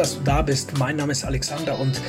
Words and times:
dass 0.00 0.16
du 0.16 0.20
da 0.24 0.40
bist. 0.40 0.78
Mein 0.78 0.96
Name 0.96 1.12
ist 1.12 1.26
Alexander 1.26 1.78
und 1.78 2.00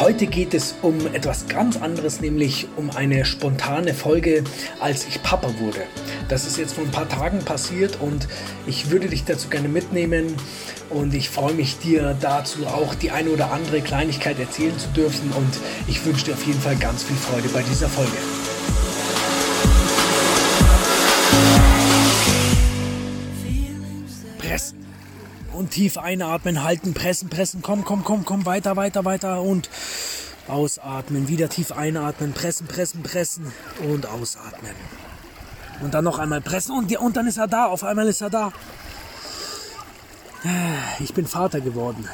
heute 0.00 0.26
geht 0.26 0.54
es 0.54 0.74
um 0.80 0.98
etwas 1.12 1.46
ganz 1.46 1.76
anderes, 1.76 2.22
nämlich 2.22 2.68
um 2.76 2.88
eine 2.88 3.26
spontane 3.26 3.92
Folge, 3.92 4.42
als 4.80 5.06
ich 5.06 5.22
Papa 5.22 5.52
wurde. 5.58 5.82
Das 6.30 6.46
ist 6.46 6.56
jetzt 6.56 6.72
vor 6.72 6.84
ein 6.84 6.90
paar 6.90 7.10
Tagen 7.10 7.40
passiert 7.40 8.00
und 8.00 8.28
ich 8.66 8.90
würde 8.90 9.08
dich 9.08 9.24
dazu 9.24 9.50
gerne 9.50 9.68
mitnehmen 9.68 10.34
und 10.88 11.12
ich 11.12 11.28
freue 11.28 11.52
mich 11.52 11.78
dir 11.78 12.16
dazu 12.18 12.66
auch 12.66 12.94
die 12.94 13.10
eine 13.10 13.28
oder 13.28 13.52
andere 13.52 13.82
Kleinigkeit 13.82 14.38
erzählen 14.38 14.78
zu 14.78 14.88
dürfen 14.88 15.32
und 15.32 15.58
ich 15.88 16.02
wünsche 16.06 16.24
dir 16.24 16.32
auf 16.32 16.46
jeden 16.46 16.62
Fall 16.62 16.76
ganz 16.76 17.02
viel 17.02 17.16
Freude 17.16 17.50
bei 17.50 17.62
dieser 17.62 17.90
Folge. 17.90 18.16
Und 25.62 25.70
tief 25.70 25.96
einatmen, 25.96 26.64
halten, 26.64 26.92
pressen, 26.92 27.28
pressen, 27.28 27.62
komm, 27.62 27.84
komm, 27.84 28.02
komm, 28.02 28.24
komm, 28.24 28.46
weiter, 28.46 28.74
weiter, 28.74 29.04
weiter 29.04 29.42
und 29.42 29.70
ausatmen, 30.48 31.28
wieder 31.28 31.48
tief 31.48 31.70
einatmen, 31.70 32.32
pressen, 32.32 32.66
pressen, 32.66 33.04
pressen 33.04 33.52
und 33.88 34.06
ausatmen. 34.06 34.74
Und 35.80 35.94
dann 35.94 36.02
noch 36.02 36.18
einmal 36.18 36.40
pressen 36.40 36.76
und, 36.76 36.96
und 36.96 37.16
dann 37.16 37.28
ist 37.28 37.38
er 37.38 37.46
da, 37.46 37.66
auf 37.66 37.84
einmal 37.84 38.08
ist 38.08 38.22
er 38.22 38.30
da. 38.30 38.52
Ich 40.98 41.14
bin 41.14 41.28
Vater 41.28 41.60
geworden. 41.60 42.08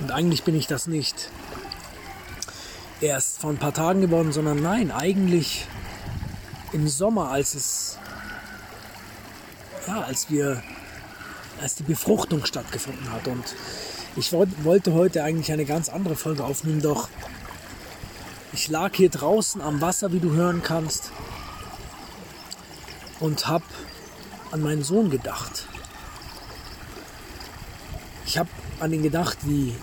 Und 0.00 0.12
eigentlich 0.12 0.42
bin 0.42 0.54
ich 0.54 0.66
das 0.66 0.86
nicht 0.86 1.30
erst 3.00 3.38
vor 3.40 3.48
ein 3.48 3.56
paar 3.56 3.72
Tagen 3.72 4.02
geworden, 4.02 4.30
sondern 4.30 4.62
nein, 4.62 4.90
eigentlich 4.90 5.66
im 6.72 6.86
Sommer, 6.86 7.30
als 7.30 7.54
es, 7.54 7.98
ja, 9.88 10.02
als 10.02 10.28
wir, 10.28 10.62
als 11.60 11.74
die 11.76 11.82
Befruchtung 11.82 12.44
stattgefunden 12.44 13.10
hat. 13.12 13.26
Und 13.28 13.44
ich 14.16 14.32
wollte 14.32 14.92
heute 14.92 15.24
eigentlich 15.24 15.52
eine 15.52 15.64
ganz 15.64 15.88
andere 15.88 16.16
Folge 16.16 16.44
aufnehmen, 16.44 16.80
doch 16.80 17.08
ich 18.52 18.68
lag 18.68 18.94
hier 18.94 19.10
draußen 19.10 19.60
am 19.60 19.80
Wasser, 19.80 20.12
wie 20.12 20.20
du 20.20 20.32
hören 20.32 20.62
kannst, 20.62 21.10
und 23.18 23.48
habe 23.48 23.64
an 24.52 24.60
meinen 24.60 24.84
Sohn 24.84 25.10
gedacht. 25.10 25.66
Ich 28.26 28.38
habe 28.38 28.48
an 28.80 28.92
ihn 28.92 29.02
gedacht, 29.02 29.38
wie, 29.42 29.74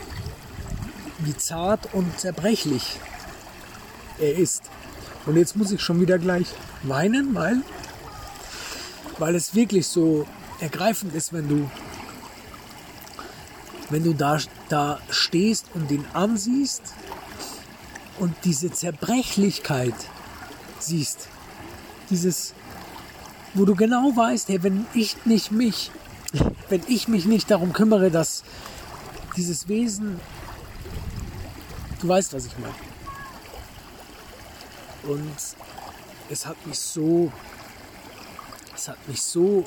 wie 1.19 1.35
zart 1.35 1.93
und 1.93 2.19
zerbrechlich 2.19 2.99
er 4.19 4.35
ist. 4.35 4.63
Und 5.25 5.37
jetzt 5.37 5.55
muss 5.55 5.71
ich 5.71 5.81
schon 5.81 5.99
wieder 5.99 6.17
gleich 6.17 6.47
weinen, 6.83 7.35
weil, 7.35 7.61
weil 9.17 9.35
es 9.35 9.53
wirklich 9.53 9.87
so 9.87 10.25
ergreifend 10.61 11.13
ist, 11.13 11.33
wenn 11.33 11.47
du, 11.47 11.69
wenn 13.89 14.03
du 14.03 14.13
da, 14.13 14.39
da 14.69 14.99
stehst 15.09 15.65
und 15.73 15.91
ihn 15.91 16.05
ansiehst 16.13 16.83
und 18.19 18.35
diese 18.43 18.71
Zerbrechlichkeit 18.71 19.95
siehst. 20.79 21.27
Dieses, 22.09 22.53
wo 23.53 23.65
du 23.65 23.75
genau 23.75 24.15
weißt, 24.15 24.49
hey, 24.49 24.63
wenn 24.63 24.85
ich 24.93 25.25
nicht 25.25 25.51
mich 25.51 25.91
wenn 26.69 26.81
ich 26.87 27.07
mich 27.07 27.25
nicht 27.25 27.51
darum 27.51 27.73
kümmere, 27.73 28.11
dass 28.11 28.43
dieses 29.35 29.67
Wesen, 29.67 30.19
du 31.99 32.07
weißt, 32.07 32.33
was 32.33 32.45
ich 32.45 32.57
meine. 32.57 32.73
Und 35.03 35.35
es 36.29 36.45
hat 36.45 36.65
mich 36.65 36.79
so, 36.79 37.31
es 38.75 38.87
hat 38.87 39.07
mich 39.07 39.21
so 39.21 39.63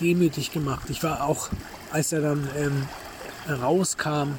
demütig 0.00 0.52
gemacht. 0.52 0.88
Ich 0.90 1.02
war 1.02 1.24
auch, 1.24 1.48
als 1.90 2.12
er 2.12 2.20
dann 2.20 2.48
ähm, 2.56 2.86
rauskam 3.48 4.34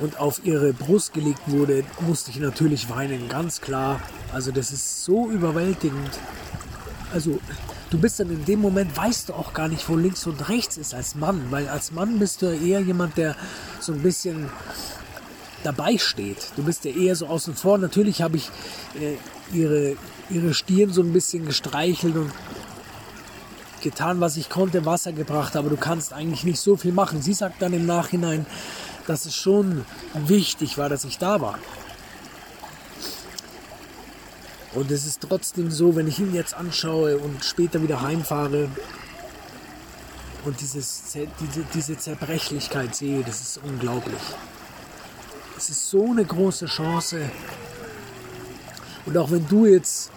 und 0.00 0.18
auf 0.18 0.44
ihre 0.44 0.72
Brust 0.72 1.12
gelegt 1.12 1.40
wurde, 1.46 1.84
musste 2.00 2.30
ich 2.30 2.38
natürlich 2.38 2.88
weinen, 2.88 3.28
ganz 3.28 3.60
klar. 3.60 4.00
Also 4.32 4.52
das 4.52 4.72
ist 4.72 5.04
so 5.04 5.28
überwältigend. 5.28 6.18
Also 7.12 7.40
du 7.90 7.98
bist 7.98 8.20
dann 8.20 8.30
in 8.30 8.44
dem 8.44 8.60
Moment, 8.60 8.96
weißt 8.96 9.30
du 9.30 9.34
auch 9.34 9.54
gar 9.54 9.68
nicht, 9.68 9.88
wo 9.88 9.96
links 9.96 10.26
und 10.26 10.48
rechts 10.48 10.76
ist 10.76 10.94
als 10.94 11.14
Mann, 11.14 11.46
weil 11.50 11.68
als 11.68 11.92
Mann 11.92 12.18
bist 12.18 12.42
du 12.42 12.46
eher 12.46 12.80
jemand, 12.80 13.16
der 13.16 13.34
so 13.80 13.92
ein 13.92 14.02
bisschen 14.02 14.50
dabei 15.64 15.98
steht. 15.98 16.52
Du 16.56 16.62
bist 16.62 16.84
ja 16.84 16.92
eher 16.92 17.16
so 17.16 17.26
außen 17.26 17.54
vor. 17.54 17.78
Natürlich 17.78 18.22
habe 18.22 18.36
ich 18.36 18.50
äh, 19.00 19.16
ihre, 19.56 19.96
ihre 20.30 20.54
Stirn 20.54 20.92
so 20.92 21.02
ein 21.02 21.12
bisschen 21.12 21.46
gestreichelt 21.46 22.16
und 22.16 22.30
getan, 23.90 24.20
was 24.20 24.36
ich 24.36 24.50
konnte, 24.50 24.84
Wasser 24.84 25.12
gebracht, 25.12 25.56
aber 25.56 25.70
du 25.70 25.76
kannst 25.76 26.12
eigentlich 26.12 26.44
nicht 26.44 26.60
so 26.60 26.76
viel 26.76 26.92
machen. 26.92 27.22
Sie 27.22 27.32
sagt 27.32 27.62
dann 27.62 27.72
im 27.72 27.86
Nachhinein, 27.86 28.44
dass 29.06 29.24
es 29.24 29.34
schon 29.34 29.86
wichtig 30.14 30.76
war, 30.76 30.90
dass 30.90 31.04
ich 31.04 31.16
da 31.16 31.40
war. 31.40 31.58
Und 34.74 34.90
es 34.90 35.06
ist 35.06 35.22
trotzdem 35.22 35.70
so, 35.70 35.96
wenn 35.96 36.06
ich 36.06 36.18
ihn 36.18 36.34
jetzt 36.34 36.52
anschaue 36.54 37.16
und 37.16 37.42
später 37.42 37.82
wieder 37.82 38.02
heimfahre 38.02 38.68
und 40.44 40.60
dieses, 40.60 41.04
diese, 41.14 41.64
diese 41.72 41.96
Zerbrechlichkeit 41.96 42.94
sehe, 42.94 43.24
das 43.24 43.40
ist 43.40 43.60
unglaublich. 43.64 44.20
Es 45.56 45.70
ist 45.70 45.88
so 45.88 46.10
eine 46.10 46.24
große 46.24 46.66
Chance. 46.66 47.30
Und 49.06 49.16
auch 49.16 49.30
wenn 49.30 49.48
du 49.48 49.64
jetzt 49.64 50.10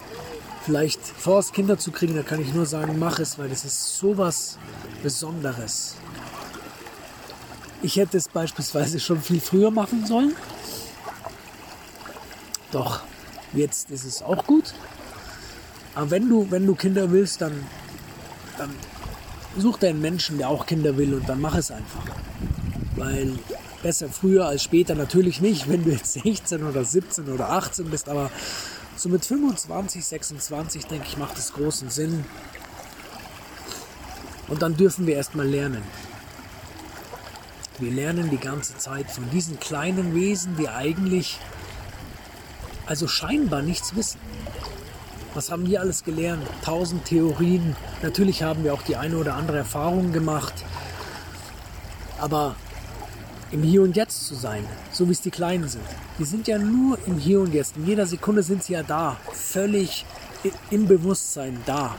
vielleicht 0.65 1.01
vorhast, 1.01 1.53
Kinder 1.53 1.77
zu 1.77 1.91
kriegen, 1.91 2.15
dann 2.15 2.25
kann 2.25 2.41
ich 2.41 2.53
nur 2.53 2.65
sagen, 2.65 2.99
mach 2.99 3.19
es, 3.19 3.37
weil 3.37 3.51
es 3.51 3.65
ist 3.65 3.97
sowas 3.97 4.57
Besonderes. 5.03 5.95
Ich 7.81 7.95
hätte 7.95 8.17
es 8.17 8.27
beispielsweise 8.27 8.99
schon 8.99 9.21
viel 9.21 9.41
früher 9.41 9.71
machen 9.71 10.05
sollen. 10.05 10.35
Doch 12.71 13.01
Jetzt 13.53 13.91
ist 13.91 14.05
es 14.05 14.21
auch 14.21 14.45
gut. 14.45 14.73
Aber 15.93 16.09
wenn 16.11 16.29
du, 16.29 16.49
wenn 16.49 16.65
du 16.65 16.75
Kinder 16.75 17.11
willst, 17.11 17.41
dann, 17.41 17.51
dann 18.57 18.69
such 19.57 19.79
dir 19.79 19.89
einen 19.89 20.01
Menschen, 20.01 20.37
der 20.37 20.49
auch 20.49 20.65
Kinder 20.65 20.95
will 20.97 21.13
und 21.13 21.27
dann 21.27 21.41
mach 21.41 21.55
es 21.55 21.69
einfach. 21.69 22.05
Weil 22.95 23.33
besser 23.83 24.07
früher 24.09 24.45
als 24.45 24.63
später 24.63 24.95
natürlich 24.95 25.41
nicht, 25.41 25.67
wenn 25.67 25.83
du 25.83 25.91
jetzt 25.91 26.13
16 26.13 26.63
oder 26.63 26.85
17 26.85 27.29
oder 27.29 27.49
18 27.49 27.89
bist, 27.89 28.07
aber 28.07 28.31
so 28.95 29.09
mit 29.09 29.25
25, 29.25 30.05
26 30.05 30.85
denke 30.85 31.07
ich, 31.07 31.17
macht 31.17 31.37
es 31.37 31.53
großen 31.53 31.89
Sinn. 31.89 32.25
Und 34.47 34.61
dann 34.61 34.75
dürfen 34.75 35.07
wir 35.07 35.15
erstmal 35.15 35.47
lernen. 35.47 35.83
Wir 37.79 37.91
lernen 37.91 38.29
die 38.29 38.37
ganze 38.37 38.77
Zeit 38.77 39.09
von 39.09 39.29
diesen 39.31 39.59
kleinen 39.59 40.13
Wesen, 40.13 40.55
die 40.55 40.69
eigentlich 40.69 41.39
also 42.85 43.07
scheinbar 43.07 43.61
nichts 43.61 43.95
wissen. 43.95 44.19
Was 45.33 45.49
haben 45.49 45.65
wir 45.65 45.79
alles 45.79 46.03
gelernt? 46.03 46.45
Tausend 46.63 47.05
Theorien. 47.05 47.75
Natürlich 48.01 48.43
haben 48.43 48.65
wir 48.65 48.73
auch 48.73 48.81
die 48.81 48.97
eine 48.97 49.15
oder 49.17 49.35
andere 49.35 49.59
Erfahrung 49.59 50.11
gemacht. 50.11 50.53
Aber 52.19 52.55
im 53.51 53.63
Hier 53.63 53.81
und 53.81 53.95
Jetzt 53.95 54.27
zu 54.27 54.35
sein, 54.35 54.65
so 54.91 55.07
wie 55.07 55.11
es 55.11 55.21
die 55.21 55.31
Kleinen 55.31 55.67
sind. 55.67 55.83
Die 56.19 56.25
sind 56.25 56.47
ja 56.47 56.57
nur 56.57 56.97
im 57.05 57.17
Hier 57.17 57.41
und 57.41 57.53
Jetzt. 57.53 57.77
In 57.77 57.85
jeder 57.85 58.05
Sekunde 58.05 58.43
sind 58.43 58.63
sie 58.63 58.73
ja 58.73 58.83
da. 58.83 59.17
Völlig 59.33 60.05
im 60.69 60.87
Bewusstsein 60.87 61.57
da. 61.65 61.95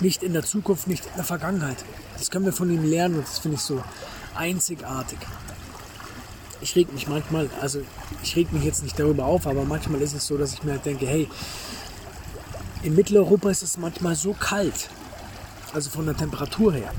Nicht 0.00 0.22
in 0.22 0.32
der 0.32 0.44
Zukunft, 0.44 0.86
nicht 0.86 1.06
in 1.06 1.16
der 1.16 1.24
Vergangenheit. 1.24 1.84
Das 2.16 2.30
können 2.30 2.44
wir 2.44 2.52
von 2.52 2.70
ihnen 2.70 2.88
lernen 2.88 3.16
und 3.16 3.26
das 3.26 3.38
finde 3.38 3.56
ich 3.56 3.62
so 3.62 3.82
einzigartig 4.34 5.18
ich 6.60 6.74
reg 6.76 6.92
mich 6.92 7.08
manchmal, 7.08 7.48
also 7.60 7.80
ich 8.22 8.36
reg 8.36 8.52
mich 8.52 8.64
jetzt 8.64 8.82
nicht 8.82 8.98
darüber 8.98 9.26
auf, 9.26 9.46
aber 9.46 9.64
manchmal 9.64 10.00
ist 10.00 10.14
es 10.14 10.26
so, 10.26 10.36
dass 10.36 10.52
ich 10.52 10.62
mir 10.62 10.72
halt 10.72 10.84
denke, 10.84 11.06
hey, 11.06 11.28
in 12.82 12.94
Mitteleuropa 12.94 13.50
ist 13.50 13.62
es 13.62 13.76
manchmal 13.76 14.14
so 14.14 14.32
kalt, 14.32 14.88
also 15.72 15.90
von 15.90 16.06
der 16.06 16.16
Temperatur 16.16 16.72
her. 16.72 16.92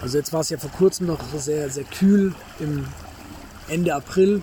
Also 0.00 0.18
jetzt 0.18 0.32
war 0.32 0.40
es 0.40 0.50
ja 0.50 0.58
vor 0.58 0.70
kurzem 0.70 1.06
noch 1.06 1.20
sehr, 1.36 1.68
sehr 1.70 1.84
kühl 1.84 2.34
im 2.58 2.86
Ende 3.68 3.94
April. 3.94 4.42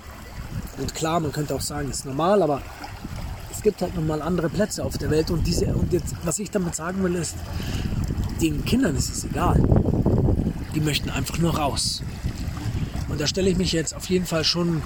Und 0.77 0.94
klar, 0.94 1.19
man 1.19 1.31
könnte 1.31 1.56
auch 1.56 1.62
sagen, 1.62 1.89
ist 1.89 2.06
normal, 2.06 2.44
aber 2.44 2.62
es 3.51 3.63
gibt 3.63 3.81
halt 3.81 3.95
nochmal 3.95 4.21
andere 4.21 4.50
Plätze 4.50 4.83
auf 4.83 4.98
der 4.98 5.09
Welt. 5.09 5.31
Und, 5.31 5.48
diese, 5.48 5.65
und 5.68 5.92
jetzt, 5.92 6.13
was 6.24 6.38
ich 6.39 6.51
damit 6.51 6.75
sagen 6.75 7.04
will, 7.04 7.15
ist, 7.15 7.36
den 8.39 8.63
Kindern 8.65 8.95
ist 8.95 9.09
es 9.09 9.25
egal. 9.25 9.62
Die 10.75 10.81
möchten 10.81 11.09
einfach 11.09 11.39
nur 11.39 11.57
raus. 11.57 12.04
Und 13.09 13.19
da 13.19 13.25
stelle 13.25 13.50
ich 13.50 13.57
mich 13.57 13.71
jetzt 13.71 13.95
auf 13.95 14.06
jeden 14.09 14.25
Fall 14.25 14.44
schon 14.44 14.83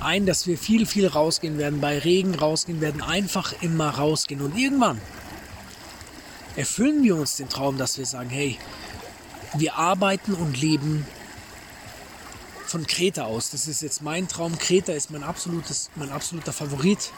ein, 0.00 0.24
dass 0.24 0.46
wir 0.46 0.56
viel, 0.56 0.86
viel 0.86 1.06
rausgehen 1.06 1.58
werden, 1.58 1.80
bei 1.80 1.98
Regen 1.98 2.34
rausgehen 2.34 2.80
werden, 2.80 3.02
einfach 3.02 3.52
immer 3.60 3.90
rausgehen. 3.90 4.40
Und 4.40 4.56
irgendwann 4.56 4.98
erfüllen 6.54 7.02
wir 7.02 7.16
uns 7.16 7.36
den 7.36 7.50
Traum, 7.50 7.76
dass 7.76 7.98
wir 7.98 8.06
sagen, 8.06 8.30
hey, 8.30 8.56
wir 9.54 9.76
arbeiten 9.76 10.34
und 10.34 10.60
leben 10.60 11.06
von 12.66 12.86
Kreta 12.86 13.24
aus. 13.24 13.50
Das 13.50 13.68
ist 13.68 13.82
jetzt 13.82 14.02
mein 14.02 14.28
Traum. 14.28 14.58
Kreta 14.58 14.92
ist 14.92 15.10
mein, 15.10 15.22
absolutes, 15.22 15.90
mein 15.94 16.10
absoluter 16.10 16.52
Favorit. 16.52 17.12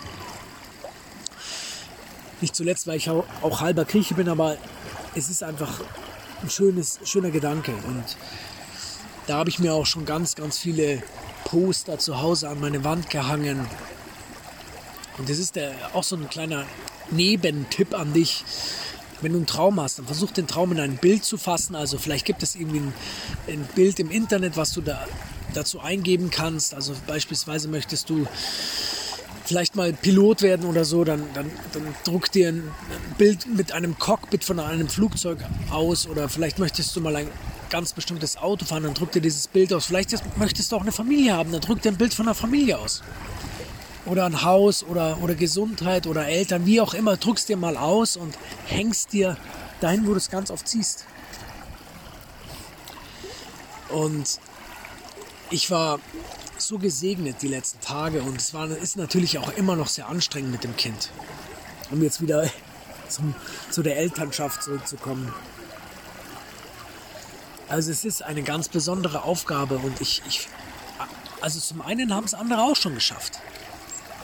Nicht 2.41 2.55
zuletzt, 2.55 2.87
weil 2.87 2.97
ich 2.97 3.11
auch 3.11 3.61
halber 3.61 3.85
Grieche 3.85 4.15
bin, 4.15 4.29
aber 4.29 4.57
es 5.15 5.29
ist 5.29 5.43
einfach 5.43 5.81
ein 6.43 6.51
schönes, 6.51 7.01
schöner 7.05 7.31
Gedanke. 7.31 7.73
Und 7.73 8.05
da 9.27 9.39
habe 9.39 9.51
ich 9.51 9.59
mir 9.59 9.75
auch 9.75 9.87
schon 9.87 10.05
ganz, 10.05 10.35
ganz 10.35 10.59
viele 10.59 11.03
Poster 11.45 11.99
zu 11.99 12.21
Hause 12.21 12.49
an 12.49 12.61
meine 12.61 12.85
Wand 12.85 13.11
gehangen. 13.11 13.67
Und 15.19 15.29
das 15.29 15.39
ist 15.39 15.57
der, 15.57 15.75
auch 15.95 16.05
so 16.05 16.17
ein 16.17 16.29
kleiner 16.29 16.65
Nebentipp 17.11 17.99
an 17.99 18.13
dich. 18.13 18.45
Wenn 19.21 19.33
du 19.33 19.39
einen 19.39 19.47
Traum 19.47 19.81
hast, 19.81 19.99
dann 19.99 20.07
versuch 20.07 20.31
den 20.31 20.47
Traum 20.47 20.73
in 20.73 20.81
ein 20.81 20.97
Bild 20.97 21.25
zu 21.25 21.39
fassen. 21.39 21.75
Also 21.75 21.99
vielleicht 21.99 22.25
gibt 22.25 22.43
es 22.43 22.55
irgendwie 22.55 22.79
ein, 22.79 22.93
ein 23.49 23.69
Bild 23.75 23.99
im 24.01 24.11
Internet, 24.11 24.57
was 24.57 24.73
du 24.73 24.81
da 24.81 25.07
dazu 25.55 25.81
eingeben 25.81 26.31
kannst. 26.31 26.75
Also 26.75 26.95
beispielsweise 27.07 27.69
möchtest 27.69 28.11
du 28.11 28.27
vielleicht 29.45 29.77
mal 29.77 29.93
Pilot 29.95 30.43
werden 30.43 30.67
oder 30.67 30.85
so, 30.85 31.05
dann, 31.05 31.23
dann, 31.33 31.51
dann 31.73 31.83
druck 32.05 32.31
dir 32.31 32.49
ein 32.51 32.71
Bild 33.17 33.47
mit 33.47 33.73
einem 33.73 33.99
Cockpit 33.99 34.45
von 34.45 34.61
einem 34.61 34.89
Flugzeug 34.89 35.39
aus 35.71 36.07
oder 36.07 36.29
vielleicht 36.29 36.59
möchtest 36.59 36.95
du 36.95 37.01
mal 37.01 37.17
ein 37.17 37.29
ganz 37.71 37.95
bestimmtes 37.95 38.37
Auto 38.37 38.67
fahren, 38.67 38.83
dann 38.83 38.95
druck 38.95 39.13
dir 39.13 39.23
dieses 39.23 39.47
Bild 39.49 39.73
aus. 39.73 39.87
Vielleicht 39.87 40.13
möchtest 40.39 40.71
du 40.71 40.77
auch 40.77 40.83
eine 40.83 40.93
Familie 40.93 41.35
haben, 41.35 41.51
dann 41.51 41.63
druck 41.63 41.81
dir 41.81 41.91
ein 41.91 41.97
Bild 41.97 42.13
von 42.13 42.27
einer 42.27 42.35
Familie 42.35 42.79
aus. 42.79 43.03
Oder 44.09 44.25
ein 44.25 44.43
Haus 44.43 44.85
oder, 44.85 45.19
oder 45.23 45.35
Gesundheit 45.35 46.07
oder 46.07 46.27
Eltern, 46.27 46.65
wie 46.67 46.81
auch 46.81 46.95
immer, 46.95 47.17
druckst 47.17 47.49
dir 47.49 47.57
mal 47.57 47.77
aus 47.77 48.17
und 48.17 48.35
hängst 48.67 49.13
dir 49.13 49.37
dahin, 49.81 50.07
wo 50.07 50.11
du 50.11 50.17
es 50.17 50.31
ganz 50.31 50.51
oft 50.51 50.67
siehst. 50.67 51.05
Und 53.89 54.41
ich 55.51 55.71
war 55.71 55.99
so 56.59 56.79
gesegnet 56.79 57.37
die 57.43 57.49
letzten 57.49 57.81
Tage 57.81 58.23
und 58.23 58.41
es 58.41 58.53
war, 58.53 58.69
ist 58.69 58.97
natürlich 58.97 59.39
auch 59.39 59.53
immer 59.57 59.77
noch 59.77 59.89
sehr 59.89 60.09
anstrengend 60.09 60.53
mit 60.53 60.65
dem 60.65 60.77
Kind. 60.77 61.11
Um 61.91 62.03
jetzt 62.03 62.21
wieder 62.21 62.49
zum, 63.09 63.35
zu 63.71 63.83
der 63.83 63.97
Elternschaft 63.97 64.63
zurückzukommen. 64.63 65.33
Also 67.69 67.91
es 67.91 68.05
ist 68.05 68.23
eine 68.23 68.43
ganz 68.43 68.69
besondere 68.69 69.23
Aufgabe 69.23 69.77
und 69.77 70.01
ich, 70.01 70.23
ich 70.27 70.49
also 71.41 71.61
zum 71.61 71.83
einen 71.83 72.15
haben 72.15 72.25
es 72.25 72.35
andere 72.35 72.63
auch 72.63 72.77
schon 72.77 72.95
geschafft. 72.95 73.41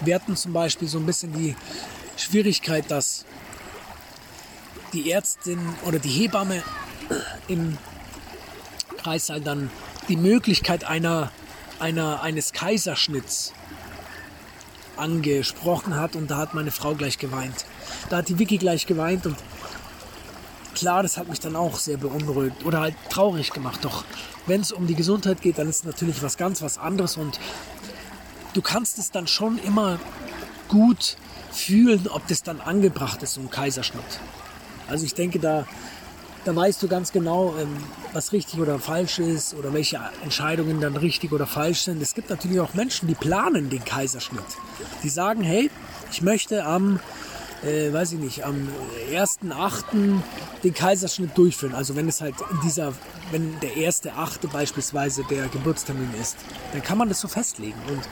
Wir 0.05 0.15
hatten 0.15 0.37
zum 0.37 0.53
Beispiel 0.53 0.89
so 0.89 0.99
ein 0.99 1.07
bisschen 1.07 1.33
die 1.33 1.57
Schwierigkeit, 2.17 2.91
dass 2.91 3.25
die 4.93 5.11
Ärztin 5.11 5.59
oder 5.85 5.99
die 5.99 6.09
Hebamme 6.09 6.63
im 7.49 7.77
Kreissaal 8.99 9.41
dann 9.41 9.71
die 10.09 10.17
Möglichkeit 10.17 10.85
einer 10.85 11.31
einer, 11.79 12.23
eines 12.23 12.53
Kaiserschnitts 12.53 13.53
angesprochen 14.97 15.97
hat 15.97 16.17
und 16.17 16.31
da 16.31 16.39
hat 16.39 16.55
meine 16.55 16.71
Frau 16.71 16.95
gleich 16.95 17.19
geweint. 17.19 17.65
Da 18.11 18.19
hat 18.19 18.29
die 18.29 18.39
Vicky 18.39 18.59
gleich 18.59 18.87
geweint 18.87 19.27
und 19.27 19.37
klar, 20.75 21.03
das 21.03 21.17
hat 21.17 21.29
mich 21.29 21.41
dann 21.41 21.57
auch 21.57 21.79
sehr 21.79 21.97
beunruhigt 21.97 22.65
oder 22.65 22.81
halt 22.81 22.95
traurig 23.11 23.51
gemacht. 23.53 23.81
Doch 23.85 24.05
wenn 24.47 24.61
es 24.61 24.73
um 24.73 24.87
die 24.87 24.95
Gesundheit 24.95 25.43
geht, 25.43 25.59
dann 25.59 25.69
ist 25.69 25.85
natürlich 25.85 26.23
was 26.23 26.37
ganz 26.37 26.63
was 26.63 26.79
anderes 26.79 27.17
und 27.17 27.41
du 28.55 28.63
kannst 28.63 28.99
es 28.99 29.11
dann 29.11 29.27
schon 29.27 29.59
immer 29.59 29.99
gut 30.69 31.17
fühlen, 31.53 32.09
ob 32.09 32.27
das 32.27 32.43
dann 32.43 32.61
angebracht 32.61 33.23
ist, 33.23 33.35
so 33.35 33.41
ein 33.41 33.51
Kaiserschnitt. 33.51 34.03
Also 34.89 35.05
ich 35.05 35.15
denke, 35.15 35.39
da 35.39 35.67
da 36.45 36.55
weißt 36.55 36.83
du 36.83 36.89
ganz 36.89 37.11
genau, 37.13 37.55
ähm, 37.59 37.77
was 38.13 38.33
richtig 38.33 38.61
oder 38.61 38.79
falsch 38.79 39.19
ist 39.19 39.55
oder 39.55 39.73
welche 39.73 39.99
Entscheidungen 40.23 40.81
dann 40.81 40.97
richtig 40.97 41.33
oder 41.33 41.47
falsch 41.47 41.83
sind. 41.83 42.03
Es 42.03 42.15
gibt 42.15 42.31
natürlich 42.31 42.61
auch 42.61 42.75
Menschen, 42.75 43.09
die 43.09 43.15
planen 43.15 43.71
den 43.71 43.85
Kaiserschnitt. 43.85 44.45
Die 45.03 45.09
sagen, 45.09 45.43
hey, 45.43 45.71
ich 46.11 46.23
möchte 46.23 46.65
am, 46.65 47.01
äh, 47.65 47.93
weiß 47.93 48.13
ich 48.13 48.19
nicht, 48.19 48.45
am 48.45 48.69
1.8. 49.11 50.21
den 50.63 50.75
Kaiserschnitt 50.75 51.37
durchführen. 51.37 51.75
Also 51.75 51.97
wenn 51.97 52.09
es 52.09 52.21
halt 52.21 52.35
dieser, 52.63 52.93
wenn 53.31 53.59
der 53.61 53.71
1.8. 53.71 54.49
beispielsweise 54.49 55.25
der 55.31 55.49
Geburtstermin 55.49 56.11
ist, 56.21 56.37
dann 56.73 56.83
kann 56.83 56.99
man 56.99 57.09
das 57.09 57.21
so 57.21 57.29
festlegen. 57.29 57.79
Und 57.89 58.03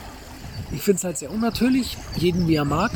ich 0.73 0.81
finde 0.81 0.97
es 0.97 1.03
halt 1.03 1.17
sehr 1.17 1.31
unnatürlich, 1.31 1.97
jeden 2.15 2.47
wie 2.47 2.55
er 2.55 2.65
mag. 2.65 2.91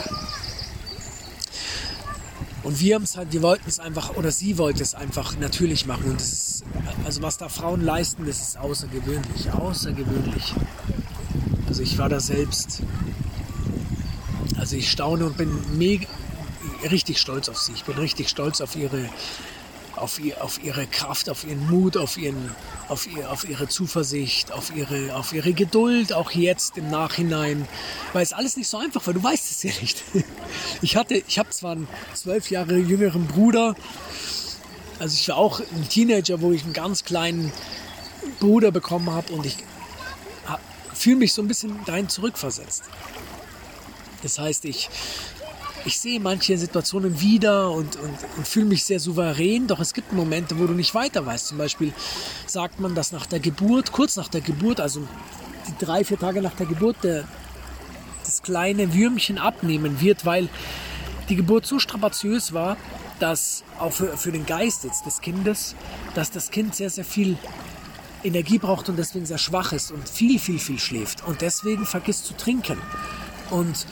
Und 2.63 2.79
wir 2.81 2.95
haben 2.95 3.03
es 3.03 3.15
halt, 3.15 3.31
wir 3.31 3.41
wollten 3.41 3.69
es 3.69 3.79
einfach, 3.79 4.15
oder 4.15 4.31
sie 4.31 4.57
wollte 4.57 4.83
es 4.83 4.93
einfach 4.93 5.37
natürlich 5.37 5.85
machen. 5.85 6.11
Und 6.11 6.19
das 6.19 6.33
ist, 6.33 6.63
also 7.05 7.21
was 7.21 7.37
da 7.37 7.47
Frauen 7.47 7.81
leisten, 7.81 8.25
das 8.25 8.41
ist 8.41 8.57
außergewöhnlich, 8.57 9.51
außergewöhnlich. 9.51 10.53
Also 11.67 11.81
ich 11.81 11.97
war 11.97 12.09
da 12.09 12.19
selbst, 12.19 12.81
also 14.57 14.75
ich 14.75 14.91
staune 14.91 15.25
und 15.25 15.37
bin 15.37 15.77
mega, 15.77 16.07
richtig 16.89 17.19
stolz 17.19 17.47
auf 17.47 17.57
sie. 17.57 17.73
Ich 17.73 17.85
bin 17.85 17.95
richtig 17.97 18.27
stolz 18.27 18.59
auf 18.59 18.75
ihre 18.75 19.07
auf, 19.97 20.19
ihr, 20.19 20.43
auf 20.43 20.63
ihre 20.63 20.87
Kraft, 20.87 21.29
auf 21.29 21.43
ihren 21.43 21.69
Mut, 21.69 21.97
auf, 21.97 22.17
ihren, 22.17 22.55
auf, 22.87 23.07
ihr, 23.07 23.31
auf 23.31 23.47
ihre 23.47 23.67
Zuversicht, 23.67 24.51
auf 24.51 24.75
ihre, 24.75 25.15
auf 25.15 25.33
ihre 25.33 25.53
Geduld, 25.53 26.13
auch 26.13 26.31
jetzt 26.31 26.77
im 26.77 26.89
Nachhinein. 26.89 27.67
Weil 28.13 28.23
es 28.23 28.33
alles 28.33 28.57
nicht 28.57 28.67
so 28.67 28.77
einfach 28.77 29.05
war, 29.07 29.13
du 29.13 29.23
weißt 29.23 29.51
es 29.51 29.63
ja 29.63 29.71
nicht. 29.81 30.03
Ich 30.81 30.95
ich 30.95 31.39
habe 31.39 31.49
zwar 31.49 31.71
einen 31.73 31.87
zwölf 32.13 32.49
Jahre 32.51 32.77
jüngeren 32.77 33.27
Bruder, 33.27 33.75
also 34.99 35.13
ich 35.13 35.27
war 35.29 35.37
auch 35.37 35.59
ein 35.59 35.89
Teenager, 35.89 36.41
wo 36.41 36.51
ich 36.51 36.63
einen 36.63 36.73
ganz 36.73 37.03
kleinen 37.03 37.51
Bruder 38.39 38.71
bekommen 38.71 39.11
habe 39.11 39.31
und 39.33 39.45
ich 39.45 39.57
fühle 40.93 41.17
mich 41.17 41.33
so 41.33 41.41
ein 41.41 41.47
bisschen 41.47 41.79
dahin 41.85 42.09
zurückversetzt. 42.09 42.83
Das 44.23 44.39
heißt, 44.39 44.65
ich 44.65 44.89
ich 45.87 45.99
sehe 45.99 46.19
manche 46.19 46.57
Situationen 46.57 47.21
wieder 47.21 47.71
und, 47.71 47.95
und, 47.95 48.17
und 48.35 48.45
fühle 48.45 48.65
mich 48.65 48.83
sehr 48.83 48.99
souverän, 48.99 49.67
doch 49.67 49.79
es 49.79 49.93
gibt 49.93 50.11
Momente, 50.11 50.59
wo 50.59 50.67
du 50.67 50.73
nicht 50.73 50.93
weiter 50.93 51.25
weißt. 51.25 51.47
Zum 51.47 51.57
Beispiel 51.57 51.93
sagt 52.45 52.81
man, 52.81 52.93
dass 52.93 53.13
nach 53.13 53.25
der 53.25 53.39
Geburt, 53.39 53.93
kurz 53.93 54.17
nach 54.17 54.27
der 54.27 54.41
Geburt, 54.41 54.81
also 54.81 55.07
die 55.67 55.85
drei, 55.85 56.03
vier 56.03 56.19
Tage 56.19 56.41
nach 56.41 56.55
der 56.55 56.65
Geburt, 56.65 56.97
der, 57.03 57.23
das 58.25 58.43
kleine 58.43 58.93
Würmchen 58.93 59.37
abnehmen 59.37 60.01
wird, 60.01 60.25
weil 60.25 60.49
die 61.29 61.37
Geburt 61.37 61.65
so 61.65 61.79
strapaziös 61.79 62.51
war, 62.51 62.75
dass 63.21 63.63
auch 63.79 63.93
für, 63.93 64.17
für 64.17 64.33
den 64.33 64.45
Geist 64.45 64.83
jetzt 64.83 65.05
des 65.05 65.21
Kindes, 65.21 65.73
dass 66.15 66.31
das 66.31 66.51
Kind 66.51 66.75
sehr, 66.75 66.89
sehr 66.89 67.05
viel 67.05 67.37
Energie 68.25 68.57
braucht 68.57 68.89
und 68.89 68.99
deswegen 68.99 69.25
sehr 69.25 69.37
schwach 69.37 69.71
ist 69.71 69.91
und 69.91 70.07
viel, 70.09 70.37
viel, 70.37 70.59
viel 70.59 70.79
schläft 70.79 71.25
und 71.25 71.39
deswegen 71.39 71.85
vergisst 71.85 72.25
zu 72.25 72.35
trinken. 72.35 72.77
Und 73.49 73.85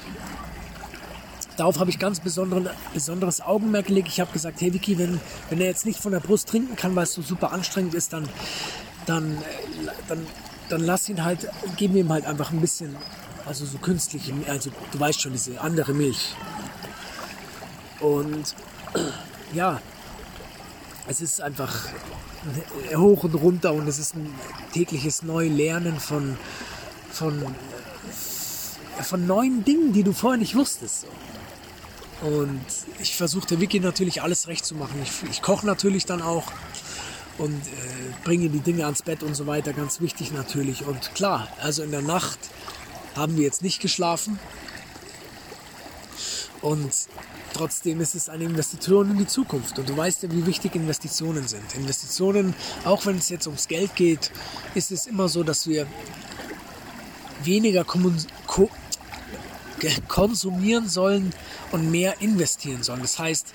darauf 1.57 1.79
habe 1.79 1.89
ich 1.89 1.99
ganz 1.99 2.19
besonderes 2.19 3.41
Augenmerk 3.41 3.87
gelegt. 3.87 4.07
Ich 4.07 4.19
habe 4.19 4.31
gesagt, 4.31 4.61
hey 4.61 4.73
Vicky, 4.73 4.97
wenn, 4.97 5.19
wenn 5.49 5.59
er 5.59 5.67
jetzt 5.67 5.85
nicht 5.85 5.99
von 5.99 6.11
der 6.11 6.19
Brust 6.19 6.49
trinken 6.49 6.75
kann, 6.75 6.95
weil 6.95 7.03
es 7.03 7.13
so 7.13 7.21
super 7.21 7.51
anstrengend 7.51 7.93
ist, 7.93 8.13
dann, 8.13 8.27
dann, 9.05 9.37
dann, 10.07 10.25
dann 10.69 10.81
lass 10.81 11.09
ihn 11.09 11.23
halt, 11.23 11.47
geben 11.77 11.93
wir 11.95 12.01
ihm 12.01 12.11
halt 12.11 12.25
einfach 12.25 12.51
ein 12.51 12.61
bisschen, 12.61 12.95
also 13.45 13.65
so 13.65 13.77
künstliche, 13.77 14.33
also 14.47 14.71
du 14.91 14.99
weißt 14.99 15.21
schon, 15.21 15.33
diese 15.33 15.61
andere 15.61 15.93
Milch. 15.93 16.35
Und 17.99 18.55
ja, 19.53 19.81
es 21.07 21.21
ist 21.21 21.41
einfach 21.41 21.87
hoch 22.95 23.23
und 23.23 23.35
runter 23.35 23.73
und 23.73 23.87
es 23.87 23.99
ist 23.99 24.15
ein 24.15 24.33
tägliches 24.73 25.23
Neulernen 25.23 25.99
von, 25.99 26.37
von, 27.11 27.55
von 29.01 29.27
neuen 29.27 29.63
Dingen, 29.63 29.93
die 29.93 30.03
du 30.03 30.13
vorher 30.13 30.39
nicht 30.39 30.55
wusstest. 30.55 31.05
Und 32.25 32.65
ich 32.99 33.15
versuche 33.15 33.45
der 33.45 33.61
Wiki 33.61 33.79
natürlich 33.79 34.23
alles 34.23 34.47
recht 34.47 34.65
zu 34.65 34.73
machen. 34.73 34.99
Ich, 35.03 35.29
ich 35.29 35.41
koche 35.43 35.65
natürlich 35.67 36.05
dann 36.05 36.23
auch 36.23 36.51
und 37.37 37.61
äh, 37.67 38.23
bringe 38.23 38.49
die 38.49 38.61
Dinge 38.61 38.85
ans 38.85 39.03
Bett 39.03 39.21
und 39.21 39.35
so 39.35 39.45
weiter. 39.45 39.73
Ganz 39.73 40.01
wichtig 40.01 40.31
natürlich. 40.31 40.85
Und 40.87 41.13
klar, 41.13 41.47
also 41.61 41.83
in 41.83 41.91
der 41.91 42.01
Nacht 42.01 42.39
haben 43.15 43.37
wir 43.37 43.43
jetzt 43.43 43.61
nicht 43.61 43.79
geschlafen. 43.79 44.39
Und 46.63 46.91
trotzdem 47.53 48.01
ist 48.01 48.15
es 48.15 48.27
eine 48.27 48.45
Investition 48.45 49.11
in 49.11 49.17
die 49.19 49.27
Zukunft. 49.27 49.77
Und 49.77 49.87
du 49.87 49.95
weißt 49.95 50.23
ja, 50.23 50.31
wie 50.31 50.47
wichtig 50.47 50.73
Investitionen 50.73 51.47
sind. 51.47 51.75
Investitionen, 51.75 52.55
auch 52.85 53.05
wenn 53.05 53.17
es 53.17 53.29
jetzt 53.29 53.45
ums 53.45 53.67
Geld 53.67 53.95
geht, 53.95 54.31
ist 54.73 54.91
es 54.91 55.05
immer 55.05 55.29
so, 55.29 55.43
dass 55.43 55.67
wir 55.67 55.85
weniger 57.43 57.83
konsumieren 60.07 60.87
sollen 60.87 61.33
und 61.71 61.91
mehr 61.91 62.21
investieren 62.21 62.83
sollen. 62.83 63.01
Das 63.01 63.19
heißt, 63.19 63.53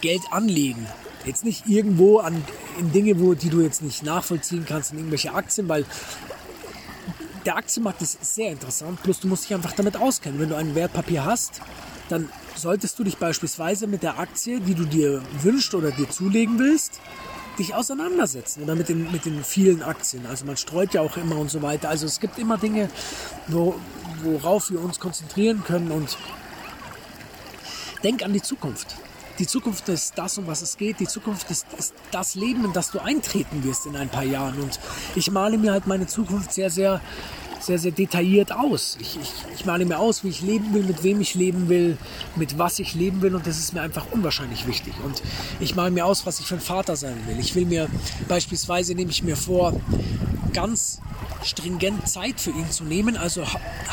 Geld 0.00 0.22
anlegen. 0.30 0.86
Jetzt 1.24 1.44
nicht 1.44 1.66
irgendwo 1.66 2.18
an, 2.18 2.44
in 2.78 2.92
Dinge, 2.92 3.18
wo, 3.18 3.34
die 3.34 3.48
du 3.48 3.60
jetzt 3.60 3.82
nicht 3.82 4.04
nachvollziehen 4.04 4.64
kannst, 4.68 4.92
in 4.92 4.98
irgendwelche 4.98 5.34
Aktien, 5.34 5.68
weil 5.68 5.84
der 7.44 7.56
Aktienmarkt 7.56 8.02
ist 8.02 8.34
sehr 8.34 8.50
interessant, 8.50 9.02
plus 9.02 9.20
du 9.20 9.28
musst 9.28 9.44
dich 9.44 9.54
einfach 9.54 9.72
damit 9.72 9.96
auskennen. 9.96 10.38
Wenn 10.40 10.48
du 10.48 10.56
ein 10.56 10.74
Wertpapier 10.74 11.24
hast, 11.24 11.60
dann 12.08 12.28
solltest 12.54 12.98
du 12.98 13.04
dich 13.04 13.18
beispielsweise 13.18 13.86
mit 13.86 14.02
der 14.02 14.18
Aktie, 14.18 14.60
die 14.60 14.74
du 14.74 14.84
dir 14.84 15.22
wünschst 15.42 15.74
oder 15.74 15.90
dir 15.90 16.08
zulegen 16.08 16.58
willst, 16.58 17.00
dich 17.58 17.74
auseinandersetzen 17.74 18.62
oder 18.62 18.74
mit 18.74 18.88
den, 18.88 19.10
mit 19.10 19.24
den 19.24 19.42
vielen 19.44 19.82
Aktien. 19.82 20.26
Also 20.26 20.44
man 20.44 20.56
streut 20.56 20.94
ja 20.94 21.00
auch 21.00 21.16
immer 21.16 21.36
und 21.38 21.50
so 21.50 21.62
weiter. 21.62 21.88
Also 21.88 22.06
es 22.06 22.20
gibt 22.20 22.38
immer 22.38 22.58
Dinge, 22.58 22.90
wo, 23.48 23.76
worauf 24.22 24.70
wir 24.70 24.80
uns 24.80 25.00
konzentrieren 25.00 25.62
können 25.64 25.90
und 25.90 26.16
denk 28.02 28.22
an 28.24 28.32
die 28.32 28.42
Zukunft. 28.42 28.96
die 29.38 29.46
Zukunft 29.46 29.88
ist 29.88 30.16
das, 30.16 30.38
um 30.38 30.46
was 30.46 30.62
es 30.62 30.76
geht. 30.76 31.00
Die 31.00 31.06
Zukunft 31.06 31.50
ist, 31.50 31.66
ist 31.78 31.94
das 32.10 32.34
Leben, 32.34 32.64
in 32.64 32.72
das 32.72 32.90
du 32.90 32.98
eintreten 33.00 33.64
wirst 33.64 33.86
in 33.86 33.96
ein 33.96 34.08
paar 34.08 34.24
Jahren. 34.24 34.60
Und 34.60 34.78
ich 35.14 35.30
male 35.30 35.58
mir 35.58 35.72
halt 35.72 35.86
meine 35.86 36.06
Zukunft 36.06 36.52
sehr, 36.52 36.70
sehr, 36.70 37.00
sehr, 37.60 37.78
sehr 37.78 37.92
detailliert 37.92 38.52
aus. 38.52 38.96
Ich, 39.00 39.18
ich, 39.20 39.32
ich 39.54 39.64
male 39.66 39.84
mir 39.84 39.98
aus, 39.98 40.24
wie 40.24 40.28
ich 40.28 40.40
leben 40.40 40.72
will, 40.72 40.84
mit 40.84 41.02
wem 41.02 41.20
ich 41.20 41.34
leben 41.34 41.68
will, 41.68 41.98
mit 42.36 42.58
was 42.58 42.78
ich 42.78 42.94
leben 42.94 43.22
will. 43.22 43.34
Und 43.34 43.46
das 43.46 43.58
ist 43.58 43.74
mir 43.74 43.82
einfach 43.82 44.06
unwahrscheinlich 44.10 44.66
wichtig. 44.66 44.94
Und 45.04 45.22
ich 45.60 45.74
male 45.74 45.90
mir 45.90 46.06
aus, 46.06 46.24
was 46.24 46.40
ich 46.40 46.46
für 46.46 46.54
ein 46.54 46.60
Vater 46.60 46.96
sein 46.96 47.16
will. 47.26 47.38
Ich 47.38 47.54
will 47.54 47.66
mir 47.66 47.88
beispielsweise, 48.28 48.94
nehme 48.94 49.10
ich 49.10 49.22
mir 49.22 49.36
vor, 49.36 49.78
ganz 50.52 51.00
stringent 51.44 52.08
Zeit 52.08 52.40
für 52.40 52.50
ihn 52.50 52.70
zu 52.70 52.84
nehmen, 52.84 53.16
also 53.16 53.44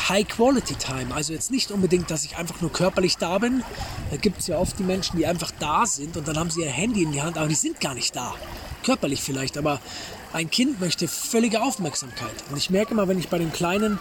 High 0.08 0.26
Quality 0.26 0.74
Time. 0.74 1.14
Also 1.14 1.32
jetzt 1.32 1.50
nicht 1.50 1.70
unbedingt, 1.70 2.10
dass 2.10 2.24
ich 2.24 2.36
einfach 2.36 2.60
nur 2.60 2.72
körperlich 2.72 3.16
da 3.16 3.38
bin. 3.38 3.62
Da 4.10 4.16
gibt 4.16 4.40
es 4.40 4.46
ja 4.46 4.58
oft 4.58 4.78
die 4.78 4.82
Menschen, 4.82 5.16
die 5.16 5.26
einfach 5.26 5.50
da 5.58 5.86
sind 5.86 6.16
und 6.16 6.26
dann 6.26 6.38
haben 6.38 6.50
sie 6.50 6.62
ihr 6.62 6.70
Handy 6.70 7.02
in 7.02 7.12
die 7.12 7.22
Hand, 7.22 7.38
aber 7.38 7.48
die 7.48 7.54
sind 7.54 7.80
gar 7.80 7.94
nicht 7.94 8.14
da. 8.16 8.34
Körperlich 8.82 9.22
vielleicht, 9.22 9.56
aber 9.56 9.80
ein 10.32 10.50
Kind 10.50 10.80
möchte 10.80 11.08
völlige 11.08 11.62
Aufmerksamkeit. 11.62 12.34
Und 12.50 12.56
ich 12.56 12.70
merke 12.70 12.92
immer, 12.92 13.08
wenn 13.08 13.18
ich 13.18 13.28
bei 13.28 13.38
den 13.38 13.52
Kleinen 13.52 13.98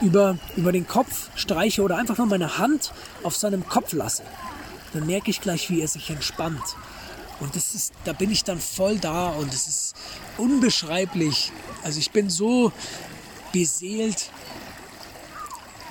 über, 0.00 0.38
über 0.56 0.72
den 0.72 0.86
Kopf 0.86 1.28
streiche 1.36 1.82
oder 1.82 1.96
einfach 1.96 2.18
nur 2.18 2.26
meine 2.26 2.58
Hand 2.58 2.92
auf 3.22 3.36
seinem 3.36 3.66
Kopf 3.68 3.92
lasse, 3.92 4.22
dann 4.92 5.06
merke 5.06 5.30
ich 5.30 5.40
gleich, 5.40 5.70
wie 5.70 5.80
er 5.80 5.88
sich 5.88 6.10
entspannt. 6.10 6.62
Und 7.40 7.54
das 7.54 7.74
ist, 7.74 7.92
da 8.04 8.12
bin 8.12 8.30
ich 8.30 8.44
dann 8.44 8.58
voll 8.58 8.98
da 8.98 9.28
und 9.28 9.52
es 9.52 9.66
ist 9.66 9.94
unbeschreiblich. 10.38 11.52
Also 11.86 12.00
ich 12.00 12.10
bin 12.10 12.28
so 12.28 12.72
beseelt 13.52 14.32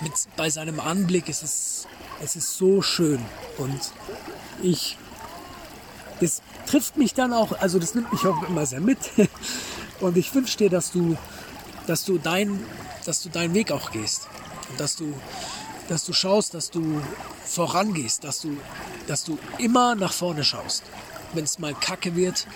mit, 0.02 0.12
bei 0.36 0.50
seinem 0.50 0.82
Anblick. 0.82 1.30
Es 1.30 1.42
ist, 1.42 1.88
es 2.22 2.36
ist 2.36 2.58
so 2.58 2.82
schön. 2.82 3.24
Und 3.58 3.80
ich, 4.62 4.98
das 6.20 6.42
trifft 6.66 6.98
mich 6.98 7.14
dann 7.14 7.32
auch, 7.32 7.54
also 7.62 7.80
das 7.80 7.96
nimmt 7.96 8.12
mich 8.12 8.26
auch 8.26 8.44
immer 8.44 8.66
sehr 8.66 8.82
mit. 8.82 8.98
Und 10.02 10.18
ich 10.18 10.36
wünsche 10.36 10.58
dir, 10.58 10.70
dass 10.70 10.92
du, 10.92 11.16
dass 11.88 12.04
du 12.04 12.18
dein, 12.18 12.62
dass 13.06 13.24
du 13.24 13.30
deinen 13.30 13.54
Weg 13.54 13.72
auch 13.72 13.92
gehst. 13.92 14.28
Und 14.70 14.78
dass 14.82 14.98
du, 14.98 15.14
dass 15.88 16.04
du 16.04 16.12
schaust, 16.12 16.56
dass 16.56 16.72
du 16.72 17.02
vorangehst, 17.46 18.26
dass 18.26 18.42
du, 18.42 18.58
dass 19.08 19.24
du 19.24 19.40
immer 19.60 19.96
nach 19.96 20.12
vorne 20.12 20.44
schaust 20.44 20.84
wenn 21.36 21.44
es 21.44 21.60
mal 21.60 21.74
kacke 21.74 22.16
wird, 22.16 22.48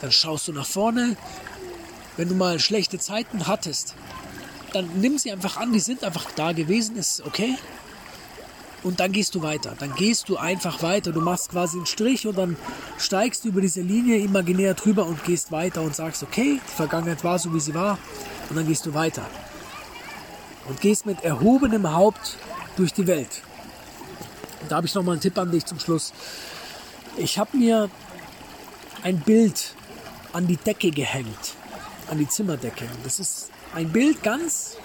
dann 0.00 0.12
schaust 0.12 0.48
du 0.48 0.52
nach 0.52 0.66
vorne. 0.66 1.16
Wenn 2.16 2.28
du 2.28 2.34
mal 2.34 2.58
schlechte 2.58 2.98
Zeiten 2.98 3.46
hattest, 3.46 3.94
dann 4.72 4.88
nimm 5.00 5.18
sie 5.18 5.32
einfach 5.32 5.56
an, 5.56 5.72
die 5.72 5.80
sind 5.80 6.04
einfach 6.04 6.26
da 6.32 6.52
gewesen, 6.52 6.96
ist 6.96 7.22
okay. 7.24 7.56
Und 8.82 9.00
dann 9.00 9.12
gehst 9.12 9.34
du 9.34 9.42
weiter. 9.42 9.74
Dann 9.78 9.94
gehst 9.94 10.28
du 10.28 10.36
einfach 10.36 10.82
weiter. 10.82 11.10
Du 11.10 11.22
machst 11.22 11.50
quasi 11.50 11.78
einen 11.78 11.86
Strich 11.86 12.26
und 12.26 12.36
dann 12.36 12.56
steigst 12.98 13.44
du 13.44 13.48
über 13.48 13.62
diese 13.62 13.80
Linie 13.80 14.18
imaginär 14.18 14.74
drüber 14.74 15.06
und 15.06 15.24
gehst 15.24 15.50
weiter 15.50 15.80
und 15.80 15.96
sagst, 15.96 16.22
okay, 16.22 16.60
die 16.62 16.76
Vergangenheit 16.76 17.24
war 17.24 17.38
so, 17.38 17.54
wie 17.54 17.60
sie 17.60 17.74
war. 17.74 17.98
Und 18.50 18.56
dann 18.56 18.66
gehst 18.66 18.84
du 18.84 18.92
weiter. 18.92 19.24
Und 20.68 20.82
gehst 20.82 21.06
mit 21.06 21.24
erhobenem 21.24 21.90
Haupt 21.94 22.36
durch 22.76 22.92
die 22.92 23.06
Welt. 23.06 23.42
Und 24.60 24.70
da 24.70 24.76
habe 24.76 24.86
ich 24.86 24.94
nochmal 24.94 25.14
einen 25.14 25.22
Tipp 25.22 25.38
an 25.38 25.50
dich 25.50 25.64
zum 25.64 25.78
Schluss. 25.78 26.12
Ich 27.16 27.38
habe 27.38 27.56
mir 27.56 27.88
ein 29.02 29.18
Bild 29.20 29.74
an 30.32 30.46
die 30.46 30.56
Decke 30.56 30.90
gehängt, 30.90 31.54
an 32.10 32.18
die 32.18 32.28
Zimmerdecke. 32.28 32.86
Das 33.02 33.20
ist 33.20 33.50
ein 33.74 33.90
Bild 33.90 34.22
ganz, 34.22 34.76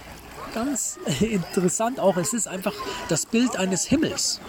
ganz 0.53 0.97
interessant 1.19 1.99
auch. 1.99 2.17
Es 2.17 2.33
ist 2.33 2.47
einfach 2.47 2.73
das 3.07 3.25
Bild 3.25 3.57
eines 3.57 3.85
Himmels. 3.85 4.39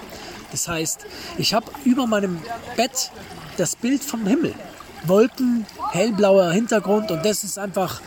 Das 0.53 0.67
heißt, 0.69 1.07
ich 1.39 1.55
habe 1.55 1.71
über 1.85 2.07
meinem 2.07 2.41
Bett 2.77 3.11
das 3.57 3.77
Bild 3.77 4.03
vom 4.03 4.27
Himmel. 4.27 4.55
Wolken, 5.05 5.65
hellblauer 5.93 6.53
Hintergrund 6.53 7.11
und 7.11 7.25
das 7.25 7.43
ist 7.43 7.59
einfach 7.59 8.01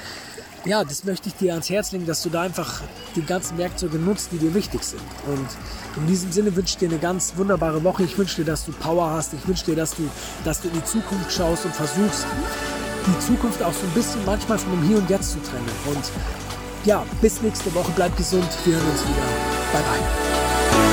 ja, 0.65 0.83
das 0.83 1.03
möchte 1.03 1.27
ich 1.27 1.35
dir 1.35 1.51
ans 1.51 1.69
Herz 1.69 1.91
legen, 1.91 2.05
dass 2.05 2.23
du 2.23 2.29
da 2.29 2.41
einfach 2.41 2.81
die 3.15 3.21
ganzen 3.21 3.57
Werkzeuge 3.57 3.97
nutzt, 3.97 4.31
die 4.31 4.37
dir 4.37 4.53
wichtig 4.53 4.83
sind. 4.83 5.01
Und 5.25 5.47
in 5.97 6.07
diesem 6.07 6.31
Sinne 6.31 6.55
wünsche 6.55 6.73
ich 6.73 6.77
dir 6.77 6.89
eine 6.89 6.99
ganz 6.99 7.33
wunderbare 7.35 7.83
Woche. 7.83 8.03
Ich 8.03 8.17
wünsche 8.17 8.37
dir, 8.37 8.45
dass 8.45 8.65
du 8.65 8.71
Power 8.71 9.09
hast. 9.09 9.33
Ich 9.33 9.45
wünsche 9.45 9.65
dir, 9.65 9.75
dass 9.75 9.95
du, 9.95 10.09
dass 10.45 10.61
du 10.61 10.69
in 10.69 10.75
die 10.75 10.83
Zukunft 10.85 11.31
schaust 11.31 11.65
und 11.65 11.75
versuchst, 11.75 12.25
die 13.07 13.19
Zukunft 13.19 13.61
auch 13.63 13.73
so 13.73 13.85
ein 13.85 13.93
bisschen 13.93 14.23
manchmal 14.25 14.57
von 14.57 14.71
dem 14.71 14.83
Hier 14.83 14.97
und 14.97 15.09
Jetzt 15.09 15.31
zu 15.31 15.41
trennen. 15.41 15.69
Und 15.85 16.11
ja, 16.85 17.05
bis 17.21 17.41
nächste 17.41 17.73
Woche. 17.73 17.91
Bleib 17.95 18.15
gesund. 18.17 18.47
Wir 18.65 18.75
hören 18.75 18.89
uns 18.91 19.01
wieder. 19.01 19.23
Bye 19.71 19.81
bye. 19.83 20.92